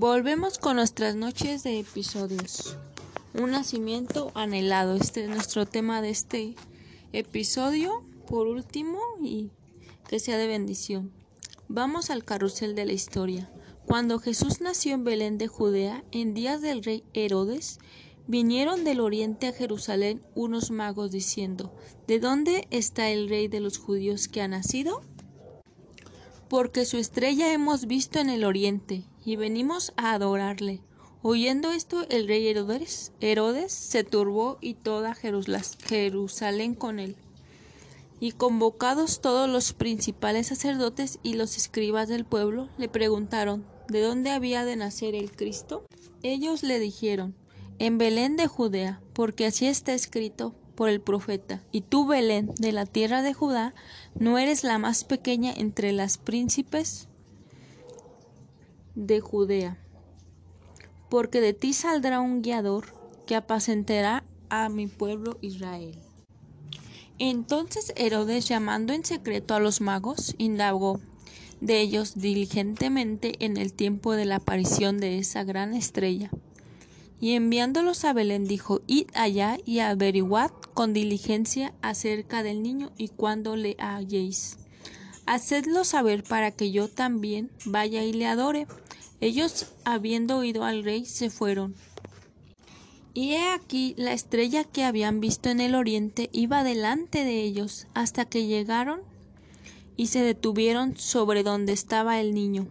Volvemos 0.00 0.58
con 0.58 0.76
nuestras 0.76 1.16
noches 1.16 1.64
de 1.64 1.80
episodios. 1.80 2.76
Un 3.34 3.50
nacimiento 3.50 4.30
anhelado. 4.36 4.94
Este 4.94 5.24
es 5.24 5.28
nuestro 5.28 5.66
tema 5.66 6.00
de 6.00 6.10
este 6.10 6.54
episodio. 7.12 8.04
Por 8.28 8.46
último, 8.46 9.00
y 9.20 9.50
que 10.08 10.20
sea 10.20 10.38
de 10.38 10.46
bendición. 10.46 11.10
Vamos 11.66 12.10
al 12.10 12.22
carrusel 12.22 12.76
de 12.76 12.84
la 12.84 12.92
historia. 12.92 13.50
Cuando 13.86 14.20
Jesús 14.20 14.60
nació 14.60 14.94
en 14.94 15.02
Belén 15.02 15.36
de 15.36 15.48
Judea, 15.48 16.04
en 16.12 16.32
días 16.32 16.62
del 16.62 16.84
rey 16.84 17.02
Herodes, 17.12 17.80
vinieron 18.28 18.84
del 18.84 19.00
oriente 19.00 19.48
a 19.48 19.52
Jerusalén 19.52 20.22
unos 20.36 20.70
magos 20.70 21.10
diciendo, 21.10 21.74
¿De 22.06 22.20
dónde 22.20 22.68
está 22.70 23.10
el 23.10 23.28
rey 23.28 23.48
de 23.48 23.58
los 23.58 23.78
judíos 23.78 24.28
que 24.28 24.42
ha 24.42 24.46
nacido? 24.46 25.02
Porque 26.48 26.84
su 26.84 26.96
estrella 26.96 27.52
hemos 27.52 27.86
visto 27.86 28.18
en 28.18 28.30
el 28.30 28.44
oriente, 28.44 29.04
y 29.24 29.36
venimos 29.36 29.92
a 29.96 30.12
adorarle. 30.12 30.80
Oyendo 31.20 31.72
esto, 31.72 32.06
el 32.08 32.26
rey 32.26 32.48
Herodes, 32.48 33.12
Herodes 33.20 33.72
se 33.72 34.04
turbó 34.04 34.56
y 34.60 34.74
toda 34.74 35.14
Jerusalén 35.14 36.74
con 36.74 37.00
él. 37.00 37.16
Y 38.20 38.32
convocados 38.32 39.20
todos 39.20 39.48
los 39.48 39.74
principales 39.74 40.46
sacerdotes 40.46 41.18
y 41.22 41.34
los 41.34 41.56
escribas 41.56 42.08
del 42.08 42.24
pueblo, 42.24 42.68
le 42.78 42.88
preguntaron 42.88 43.66
de 43.88 44.00
dónde 44.00 44.30
había 44.30 44.64
de 44.64 44.76
nacer 44.76 45.14
el 45.14 45.30
Cristo. 45.32 45.84
Ellos 46.22 46.62
le 46.62 46.78
dijeron, 46.78 47.34
en 47.78 47.98
Belén 47.98 48.36
de 48.36 48.46
Judea, 48.46 49.00
porque 49.12 49.46
así 49.46 49.66
está 49.66 49.92
escrito 49.92 50.54
por 50.78 50.88
el 50.88 51.00
profeta. 51.00 51.60
Y 51.72 51.80
tú, 51.80 52.06
Belén, 52.06 52.52
de 52.56 52.70
la 52.70 52.86
tierra 52.86 53.20
de 53.20 53.34
Judá, 53.34 53.74
no 54.14 54.38
eres 54.38 54.62
la 54.62 54.78
más 54.78 55.02
pequeña 55.02 55.52
entre 55.52 55.90
las 55.90 56.18
príncipes 56.18 57.08
de 58.94 59.18
Judea, 59.18 59.76
porque 61.10 61.40
de 61.40 61.52
ti 61.52 61.72
saldrá 61.72 62.20
un 62.20 62.42
guiador 62.42 62.94
que 63.26 63.34
apacentará 63.34 64.22
a 64.50 64.68
mi 64.68 64.86
pueblo 64.86 65.36
Israel. 65.40 65.98
Entonces 67.18 67.92
Herodes, 67.96 68.46
llamando 68.46 68.92
en 68.92 69.04
secreto 69.04 69.56
a 69.56 69.60
los 69.60 69.80
magos, 69.80 70.36
indagó 70.38 71.00
de 71.60 71.80
ellos 71.80 72.14
diligentemente 72.14 73.44
en 73.44 73.56
el 73.56 73.72
tiempo 73.72 74.12
de 74.12 74.26
la 74.26 74.36
aparición 74.36 74.98
de 74.98 75.18
esa 75.18 75.42
gran 75.42 75.74
estrella. 75.74 76.30
Y 77.20 77.32
enviándolos 77.32 78.04
a 78.04 78.12
Belén 78.12 78.44
dijo, 78.44 78.80
Id 78.86 79.08
allá 79.14 79.58
y 79.64 79.80
averiguad 79.80 80.50
con 80.74 80.92
diligencia 80.92 81.74
acerca 81.82 82.42
del 82.42 82.62
niño 82.62 82.92
y 82.96 83.08
cuando 83.08 83.56
le 83.56 83.76
halléis. 83.78 84.56
Hacedlo 85.26 85.84
saber 85.84 86.22
para 86.22 86.52
que 86.52 86.70
yo 86.70 86.88
también 86.88 87.50
vaya 87.64 88.04
y 88.04 88.12
le 88.12 88.26
adore. 88.26 88.66
Ellos, 89.20 89.66
habiendo 89.84 90.38
oído 90.38 90.64
al 90.64 90.84
rey, 90.84 91.04
se 91.04 91.28
fueron. 91.28 91.74
Y 93.14 93.32
he 93.32 93.48
aquí 93.48 93.94
la 93.98 94.12
estrella 94.12 94.62
que 94.62 94.84
habían 94.84 95.20
visto 95.20 95.50
en 95.50 95.60
el 95.60 95.74
oriente 95.74 96.30
iba 96.32 96.62
delante 96.62 97.24
de 97.24 97.42
ellos 97.42 97.88
hasta 97.92 98.26
que 98.26 98.46
llegaron 98.46 99.00
y 99.96 100.06
se 100.06 100.22
detuvieron 100.22 100.96
sobre 100.96 101.42
donde 101.42 101.72
estaba 101.72 102.20
el 102.20 102.32
niño. 102.32 102.68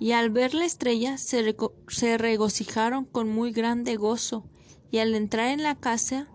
Y 0.00 0.12
al 0.12 0.30
ver 0.30 0.54
la 0.54 0.64
estrella 0.64 1.18
se, 1.18 2.16
regocijaron 2.16 3.04
con 3.04 3.28
muy 3.28 3.52
grande 3.52 3.96
gozo, 3.96 4.44
y 4.90 4.98
al 4.98 5.14
entrar 5.14 5.48
en 5.48 5.62
la 5.62 5.74
casa 5.74 6.26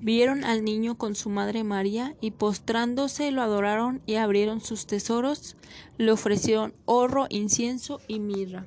vieron 0.00 0.44
al 0.44 0.64
niño 0.64 0.98
con 0.98 1.14
su 1.14 1.30
madre 1.30 1.62
María, 1.62 2.16
y 2.20 2.32
postrándose 2.32 3.30
lo 3.30 3.42
adoraron 3.42 4.02
y 4.06 4.16
abrieron 4.16 4.60
sus 4.60 4.86
tesoros, 4.86 5.56
le 5.98 6.10
ofrecieron 6.10 6.74
oro, 6.84 7.26
incienso 7.30 8.00
y 8.08 8.18
mirra. 8.18 8.66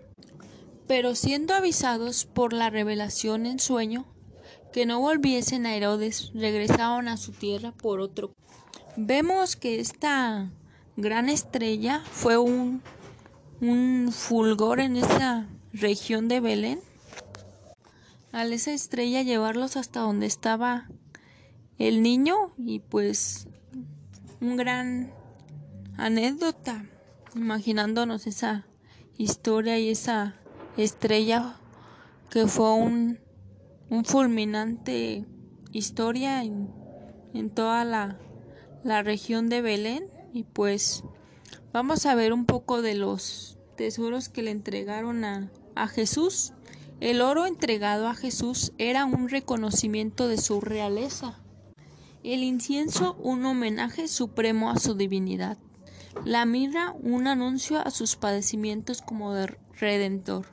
Pero 0.88 1.16
siendo 1.16 1.54
avisados 1.54 2.26
por 2.26 2.54
la 2.54 2.70
revelación 2.70 3.46
en 3.46 3.60
sueño, 3.60 4.06
que 4.72 4.86
no 4.86 5.02
volviesen 5.02 5.66
a 5.66 5.76
Herodes, 5.76 6.32
regresaron 6.34 7.10
a 7.10 7.18
su 7.18 7.34
tierra 7.34 7.74
por 7.74 8.00
otro. 8.00 8.34
Vemos 8.96 9.58
que 9.58 9.82
esta 9.82 10.50
gran 10.96 11.28
estrella 11.28 12.02
fue 12.12 12.38
un, 12.38 12.82
un 13.62 14.12
fulgor 14.12 14.80
en 14.80 14.96
esa 14.96 15.48
región 15.74 16.28
de 16.28 16.40
Belén. 16.40 16.80
Al 18.32 18.54
esa 18.54 18.72
estrella 18.72 19.22
llevarlos 19.22 19.76
hasta 19.76 20.02
donde 20.02 20.28
estaba 20.28 20.88
el 21.78 22.02
niño 22.02 22.54
y 22.58 22.80
pues 22.80 23.48
un 24.40 24.56
gran 24.56 25.14
anécdota 25.98 26.86
imaginándonos 27.36 28.28
esa 28.28 28.66
historia 29.18 29.80
y 29.80 29.90
esa 29.90 30.36
estrella 30.78 31.56
que 32.30 32.48
fue 32.48 32.74
un, 32.74 33.20
un 33.90 34.06
fulminante 34.06 35.26
historia 35.72 36.44
en, 36.44 36.70
en 37.34 37.50
toda 37.50 37.84
la, 37.86 38.20
la 38.84 39.04
región 39.04 39.50
de 39.50 39.62
Belén 39.62 40.06
y 40.34 40.44
pues 40.44 41.04
vamos 41.74 42.06
a 42.06 42.16
ver 42.16 42.34
un 42.34 42.46
poco 42.46 42.82
de 42.82 42.96
los 42.96 43.58
tesoros 43.76 44.30
que 44.30 44.42
le 44.42 44.52
entregaron 44.52 45.24
a, 45.24 45.52
a 45.76 45.88
Jesús. 45.88 46.54
El 47.00 47.22
oro 47.22 47.46
entregado 47.46 48.08
a 48.08 48.16
Jesús 48.16 48.74
era 48.78 49.06
un 49.06 49.30
reconocimiento 49.30 50.28
de 50.28 50.38
su 50.38 50.60
realeza. 50.60 51.40
El 52.24 52.44
incienso 52.44 53.16
un 53.16 53.46
homenaje 53.46 54.08
supremo 54.08 54.70
a 54.70 54.78
su 54.78 54.96
divinidad. 54.96 55.58
La 56.26 56.46
mirra 56.46 56.94
un 57.02 57.28
anuncio 57.28 57.80
a 57.80 57.92
sus 57.92 58.18
padecimientos 58.18 59.02
como 59.02 59.34
de 59.34 59.58
redentor. 59.80 60.46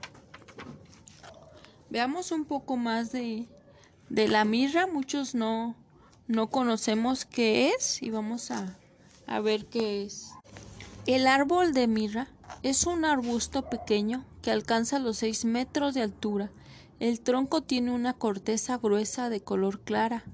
Veamos 1.90 2.30
un 2.30 2.44
poco 2.44 2.76
más 2.76 3.10
de, 3.10 3.48
de 4.08 4.28
la 4.28 4.44
mirra. 4.44 4.86
Muchos 4.86 5.34
no, 5.34 5.74
no 6.28 6.50
conocemos 6.50 7.24
qué 7.24 7.70
es 7.70 8.02
y 8.02 8.10
vamos 8.10 8.52
a, 8.52 8.78
a 9.26 9.40
ver 9.40 9.66
qué 9.66 10.04
es. 10.04 10.35
El 11.06 11.28
árbol 11.28 11.72
de 11.72 11.86
mirra 11.86 12.26
es 12.64 12.84
un 12.84 13.04
arbusto 13.04 13.70
pequeño 13.70 14.24
que 14.42 14.50
alcanza 14.50 14.98
los 14.98 15.18
6 15.18 15.44
metros 15.44 15.94
de 15.94 16.02
altura. 16.02 16.50
El 16.98 17.20
tronco 17.20 17.62
tiene 17.62 17.92
una 17.92 18.12
corteza 18.12 18.76
gruesa 18.76 19.30
de 19.30 19.40
color 19.40 19.78
clara 19.82 20.24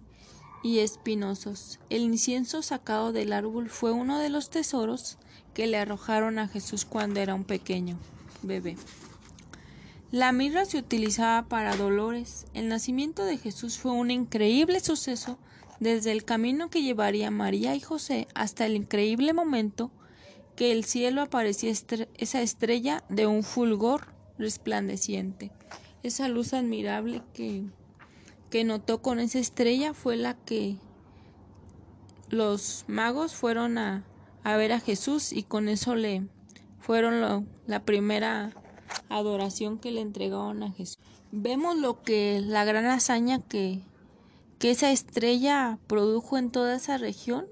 y 0.62 0.78
espinosos. 0.78 1.78
El 1.90 2.00
incienso 2.00 2.62
sacado 2.62 3.12
del 3.12 3.34
árbol 3.34 3.68
fue 3.68 3.92
uno 3.92 4.18
de 4.18 4.30
los 4.30 4.48
tesoros 4.48 5.18
que 5.52 5.66
le 5.66 5.76
arrojaron 5.76 6.38
a 6.38 6.48
Jesús 6.48 6.86
cuando 6.86 7.20
era 7.20 7.34
un 7.34 7.44
pequeño 7.44 7.98
bebé. 8.40 8.76
La 10.10 10.32
mirra 10.32 10.64
se 10.64 10.78
utilizaba 10.78 11.50
para 11.50 11.76
dolores. 11.76 12.46
El 12.54 12.68
nacimiento 12.68 13.26
de 13.26 13.36
Jesús 13.36 13.76
fue 13.76 13.92
un 13.92 14.10
increíble 14.10 14.80
suceso 14.80 15.36
desde 15.80 16.12
el 16.12 16.24
camino 16.24 16.70
que 16.70 16.82
llevaría 16.82 17.30
María 17.30 17.74
y 17.74 17.80
José 17.80 18.26
hasta 18.34 18.64
el 18.64 18.74
increíble 18.74 19.34
momento 19.34 19.90
que 20.62 20.70
el 20.70 20.84
cielo 20.84 21.22
aparecía 21.22 21.72
esa 21.72 22.40
estrella 22.40 23.02
de 23.08 23.26
un 23.26 23.42
fulgor 23.42 24.14
resplandeciente. 24.38 25.50
Esa 26.04 26.28
luz 26.28 26.52
admirable 26.52 27.20
que, 27.34 27.64
que 28.48 28.62
notó 28.62 29.02
con 29.02 29.18
esa 29.18 29.40
estrella 29.40 29.92
fue 29.92 30.16
la 30.16 30.34
que 30.34 30.76
los 32.28 32.84
magos 32.86 33.34
fueron 33.34 33.76
a, 33.76 34.04
a 34.44 34.56
ver 34.56 34.70
a 34.70 34.78
Jesús 34.78 35.32
y 35.32 35.42
con 35.42 35.68
eso 35.68 35.96
le 35.96 36.28
fueron 36.78 37.48
la 37.66 37.84
primera 37.84 38.52
adoración 39.08 39.80
que 39.80 39.90
le 39.90 40.00
entregaron 40.00 40.62
a 40.62 40.70
Jesús. 40.70 41.00
Vemos 41.32 41.76
lo 41.76 42.02
que 42.04 42.40
la 42.40 42.64
gran 42.64 42.86
hazaña 42.86 43.40
que, 43.40 43.80
que 44.60 44.70
esa 44.70 44.92
estrella 44.92 45.80
produjo 45.88 46.38
en 46.38 46.52
toda 46.52 46.76
esa 46.76 46.98
región, 46.98 47.48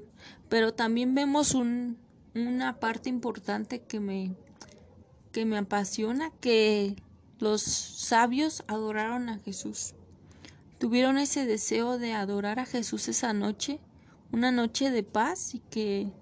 pero 0.48 0.74
también 0.74 1.16
vemos 1.16 1.54
un, 1.54 1.98
una 2.34 2.78
parte 2.78 3.08
importante 3.08 3.82
que 3.82 4.00
me, 4.00 4.34
que 5.32 5.44
me 5.44 5.58
apasiona, 5.58 6.30
que 6.40 6.96
los 7.38 7.62
sabios 7.62 8.64
adoraron 8.68 9.28
a 9.28 9.38
Jesús. 9.38 9.94
Tuvieron 10.78 11.18
ese 11.18 11.46
deseo 11.46 11.98
de 11.98 12.14
adorar 12.14 12.58
a 12.58 12.66
Jesús 12.66 13.08
esa 13.08 13.32
noche, 13.32 13.80
una 14.32 14.52
noche 14.52 14.90
de 14.90 15.02
paz 15.02 15.54
y 15.54 15.58
que 15.58 16.12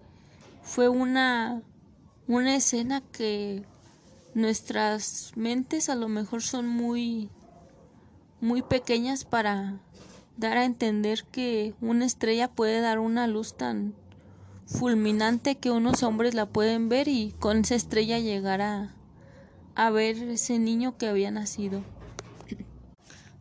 fue 0.62 0.88
una, 0.88 1.62
una 2.26 2.56
escena 2.56 3.00
que 3.00 3.64
nuestras 4.34 5.32
mentes 5.36 5.88
a 5.88 5.94
lo 5.94 6.08
mejor 6.08 6.42
son 6.42 6.68
muy 6.68 7.30
muy 8.40 8.62
pequeñas 8.62 9.24
para 9.24 9.80
dar 10.36 10.58
a 10.58 10.64
entender 10.64 11.24
que 11.24 11.74
una 11.80 12.04
estrella 12.04 12.48
puede 12.48 12.80
dar 12.80 12.98
una 12.98 13.26
luz 13.26 13.56
tan 13.56 13.94
fulminante 14.68 15.56
que 15.56 15.70
unos 15.70 16.02
hombres 16.02 16.34
la 16.34 16.46
pueden 16.46 16.88
ver 16.88 17.08
y 17.08 17.34
con 17.38 17.58
esa 17.58 17.74
estrella 17.74 18.18
llegar 18.18 18.60
a, 18.60 18.94
a 19.74 19.90
ver 19.90 20.16
ese 20.28 20.58
niño 20.58 20.98
que 20.98 21.08
había 21.08 21.30
nacido. 21.30 21.82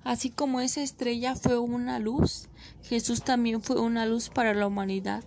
Así 0.04 0.30
como 0.30 0.62
esa 0.62 0.82
estrella 0.82 1.36
fue 1.36 1.60
una 1.60 2.00
luz, 2.00 2.48
Jesús 2.82 3.24
también 3.24 3.62
fue 3.62 3.80
una 3.82 4.06
luz 4.06 4.30
para 4.30 4.54
la 4.54 4.66
humanidad. 4.66 5.26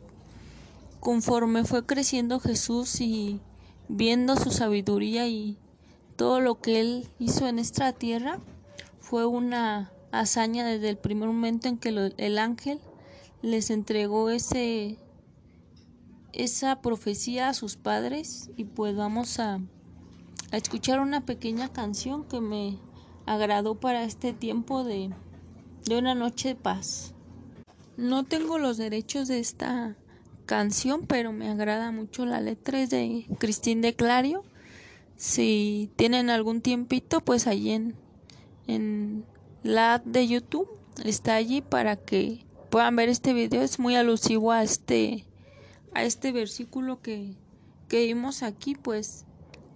Conforme 1.00 1.64
fue 1.64 1.84
creciendo 1.84 2.40
Jesús 2.40 3.00
y 3.02 3.40
viendo 3.88 4.36
su 4.36 4.50
sabiduría 4.50 5.28
y 5.28 5.58
todo 6.16 6.40
lo 6.40 6.60
que 6.62 6.80
Él 6.80 7.08
hizo 7.18 7.46
en 7.46 7.58
esta 7.58 7.92
tierra 7.92 8.40
fue 9.00 9.26
una 9.26 9.92
hazaña 10.12 10.64
desde 10.64 10.88
el 10.88 10.96
primer 10.96 11.28
momento 11.28 11.68
en 11.68 11.76
que 11.76 12.12
el 12.16 12.38
ángel 12.38 12.80
les 13.42 13.70
entregó 13.70 14.30
ese 14.30 14.98
esa 16.32 16.80
profecía 16.80 17.48
a 17.48 17.54
sus 17.54 17.76
padres 17.76 18.50
y 18.56 18.64
pues 18.64 18.96
vamos 18.96 19.38
a, 19.38 19.60
a 20.50 20.56
escuchar 20.56 21.00
una 21.00 21.24
pequeña 21.24 21.72
canción 21.72 22.24
que 22.24 22.40
me 22.40 22.78
agradó 23.26 23.78
para 23.78 24.04
este 24.04 24.32
tiempo 24.32 24.84
de, 24.84 25.10
de 25.84 25.98
una 25.98 26.14
noche 26.14 26.50
de 26.50 26.54
paz. 26.56 27.14
No 27.96 28.24
tengo 28.24 28.58
los 28.58 28.76
derechos 28.76 29.28
de 29.28 29.38
esta 29.40 29.96
canción, 30.46 31.06
pero 31.06 31.32
me 31.32 31.48
agrada 31.48 31.92
mucho 31.92 32.26
la 32.26 32.40
letra, 32.40 32.86
de 32.86 33.26
Cristín 33.38 33.82
de 33.82 33.94
Clario. 33.94 34.42
Si 35.16 35.90
tienen 35.96 36.30
algún 36.30 36.60
tiempito, 36.60 37.20
pues 37.20 37.46
allí 37.46 37.70
en, 37.70 37.94
en 38.66 39.24
la 39.62 40.02
de 40.04 40.26
YouTube 40.26 40.68
está 41.04 41.34
allí 41.34 41.60
para 41.60 41.96
que 41.96 42.46
puedan 42.70 42.96
ver 42.96 43.08
este 43.10 43.32
video. 43.32 43.62
Es 43.62 43.78
muy 43.78 43.96
alusivo 43.96 44.50
a 44.50 44.62
este 44.62 45.26
a 45.94 46.04
este 46.04 46.32
versículo 46.32 47.00
que, 47.02 47.34
que 47.88 48.06
vimos 48.06 48.42
aquí, 48.42 48.74
pues 48.74 49.24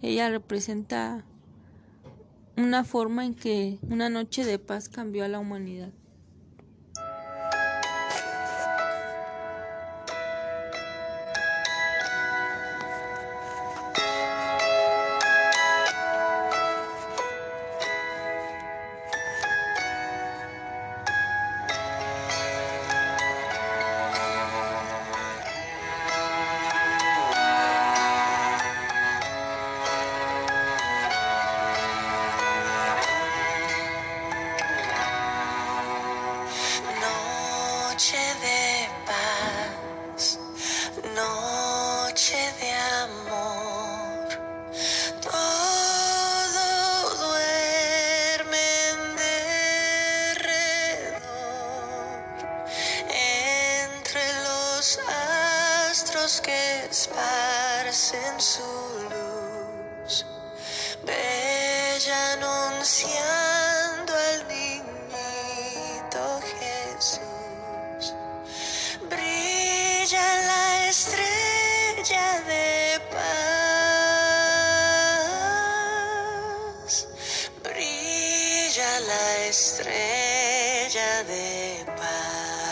ella 0.02 0.28
representa 0.28 1.24
una 2.56 2.84
forma 2.84 3.24
en 3.24 3.34
que 3.34 3.78
una 3.88 4.08
noche 4.08 4.44
de 4.44 4.58
paz 4.58 4.88
cambió 4.88 5.24
a 5.24 5.28
la 5.28 5.38
humanidad. 5.38 5.90
Que 56.64 56.86
esparcen 56.90 58.40
su 58.40 58.62
luz, 59.12 60.24
bella 61.04 62.32
anunciando 62.32 64.12
al 64.28 64.48
niñito 64.48 66.22
Jesús. 66.58 68.04
Brilla 69.10 70.28
la 70.50 70.88
estrella 70.88 72.26
de 72.52 73.00
paz, 73.12 73.88
brilla 77.62 78.90
la 79.00 79.26
estrella 79.46 81.10
de 81.24 81.84
paz. 81.96 82.63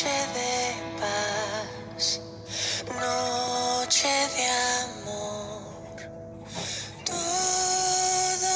noche 0.00 0.16
de 0.32 0.52
paz, 0.98 2.20
noche 2.88 4.14
de 4.34 4.46
amor. 4.80 5.96
Todo 7.04 8.52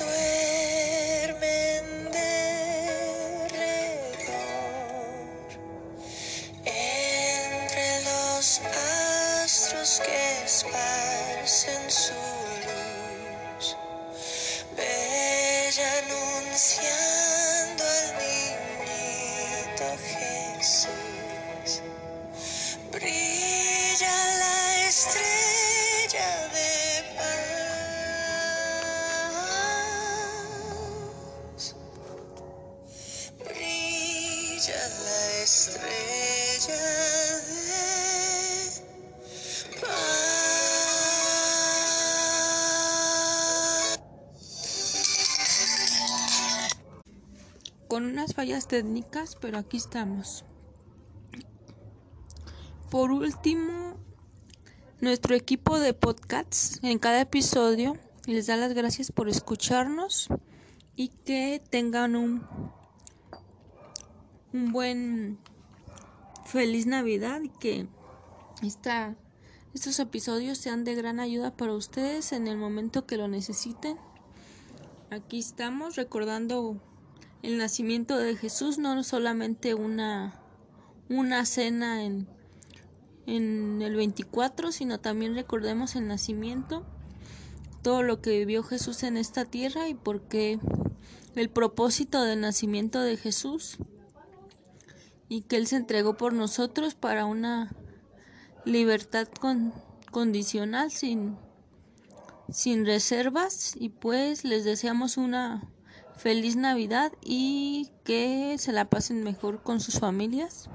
duerme 0.00 1.54
en 1.76 1.86
derredor, 2.10 3.50
entre 6.64 7.86
los 8.02 8.46
astros 9.44 9.90
que 10.04 10.22
esparcen 10.44 11.84
su 11.88 12.20
luz, 12.66 13.76
bella 14.76 15.88
anuncia. 15.98 17.19
Con 47.88 48.04
unas 48.04 48.34
fallas 48.34 48.68
técnicas, 48.68 49.36
pero 49.40 49.58
aquí 49.58 49.76
estamos. 49.78 50.44
Por 52.88 53.10
último, 53.10 53.96
nuestro 55.00 55.34
equipo 55.34 55.80
de 55.80 55.94
podcasts 55.94 56.78
en 56.84 57.00
cada 57.00 57.22
episodio 57.22 57.96
les 58.26 58.46
da 58.46 58.56
las 58.56 58.72
gracias 58.72 59.10
por 59.10 59.28
escucharnos 59.28 60.28
y 60.94 61.08
que 61.08 61.60
tengan 61.70 62.14
un, 62.14 62.46
un 64.52 64.72
buen 64.72 65.38
feliz 66.44 66.86
Navidad 66.86 67.40
y 67.42 67.48
que 67.48 67.86
esta, 68.62 69.16
estos 69.74 69.98
episodios 70.00 70.58
sean 70.58 70.84
de 70.84 70.94
gran 70.94 71.20
ayuda 71.20 71.56
para 71.56 71.74
ustedes 71.74 72.32
en 72.32 72.48
el 72.48 72.56
momento 72.56 73.06
que 73.06 73.16
lo 73.16 73.28
necesiten. 73.28 73.96
Aquí 75.10 75.38
estamos 75.38 75.96
recordando 75.96 76.80
el 77.42 77.58
nacimiento 77.58 78.16
de 78.16 78.36
Jesús, 78.36 78.78
no 78.78 79.02
solamente 79.02 79.74
una, 79.74 80.40
una 81.08 81.44
cena 81.46 82.04
en, 82.04 82.28
en 83.26 83.80
el 83.82 83.96
24, 83.96 84.72
sino 84.72 85.00
también 85.00 85.34
recordemos 85.34 85.96
el 85.96 86.06
nacimiento, 86.06 86.84
todo 87.82 88.02
lo 88.02 88.20
que 88.20 88.38
vivió 88.38 88.62
Jesús 88.62 89.02
en 89.04 89.16
esta 89.16 89.44
tierra 89.44 89.88
y 89.88 89.94
por 89.94 90.22
qué 90.22 90.58
el 91.34 91.48
propósito 91.48 92.22
del 92.22 92.40
nacimiento 92.40 93.00
de 93.00 93.16
Jesús 93.16 93.78
y 95.30 95.42
que 95.42 95.56
Él 95.56 95.68
se 95.68 95.76
entregó 95.76 96.16
por 96.16 96.32
nosotros 96.34 96.96
para 96.96 97.24
una 97.24 97.70
libertad 98.64 99.28
con, 99.28 99.72
condicional 100.10 100.90
sin, 100.90 101.36
sin 102.50 102.84
reservas 102.84 103.76
y 103.78 103.90
pues 103.90 104.44
les 104.44 104.64
deseamos 104.64 105.16
una 105.16 105.70
feliz 106.16 106.56
Navidad 106.56 107.12
y 107.22 107.90
que 108.04 108.56
se 108.58 108.72
la 108.72 108.90
pasen 108.90 109.22
mejor 109.22 109.62
con 109.62 109.80
sus 109.80 110.00
familias. 110.00 110.68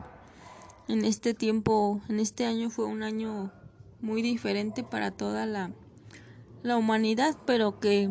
En 0.87 1.03
este 1.03 1.33
tiempo, 1.33 2.01
en 2.07 2.21
este 2.21 2.45
año 2.45 2.69
fue 2.69 2.85
un 2.85 3.03
año 3.03 3.51
muy 3.99 4.21
diferente 4.21 4.83
para 4.83 5.11
toda 5.11 5.45
la, 5.45 5.71
la 6.63 6.77
humanidad, 6.77 7.35
pero 7.45 7.81
que 7.81 8.09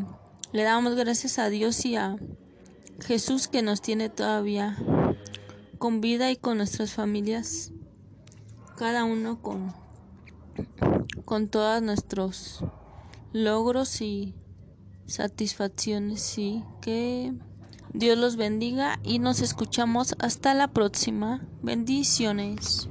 le 0.53 0.63
damos 0.63 0.95
gracias 0.95 1.39
a 1.39 1.49
Dios 1.49 1.87
y 1.87 1.97
a 1.97 2.17
Jesús 3.01 3.49
que 3.49 3.63
nos 3.63 3.81
tiene 3.81 4.11
todavía 4.11 4.77
con 5.85 6.01
vida 6.01 6.31
y 6.31 6.37
con 6.37 6.57
nuestras 6.57 6.95
familias, 6.95 7.71
cada 8.75 9.05
uno 9.05 9.43
con, 9.43 9.75
con 11.27 11.49
todos 11.49 11.83
nuestros 11.83 12.65
logros 13.35 14.01
y 14.01 14.35
satisfacciones. 15.05 16.39
Y 16.39 16.65
que 16.81 17.35
Dios 17.93 18.17
los 18.17 18.37
bendiga 18.37 18.99
y 19.03 19.19
nos 19.19 19.43
escuchamos 19.43 20.15
hasta 20.21 20.55
la 20.55 20.69
próxima. 20.69 21.47
Bendiciones. 21.61 22.89